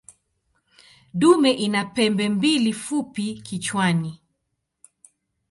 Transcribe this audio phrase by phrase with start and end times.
[1.19, 4.11] Dume ina pembe mbili fupi kichwani.